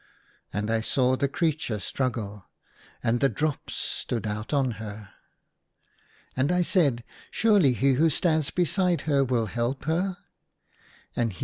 And 0.51 0.71
I 0.71 0.81
saw 0.81 1.15
the 1.15 1.27
creature 1.27 1.77
struggle: 1.79 2.49
and 3.03 3.19
the 3.19 3.29
drops 3.29 3.75
stood 3.75 4.25
out 4.25 4.51
on 4.51 4.71
her. 4.81 5.09
And 6.35 6.51
I 6.51 6.63
said," 6.63 7.03
Surely 7.29 7.73
he 7.73 7.93
who 7.93 8.09
stands 8.09 8.49
beside 8.49 9.01
her 9.01 9.23
will 9.23 9.45
help 9.45 9.83
her?" 9.85 10.17